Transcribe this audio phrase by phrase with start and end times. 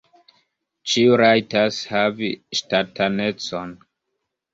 [0.93, 3.77] Ĉiu rajtas havi ŝtatanecon.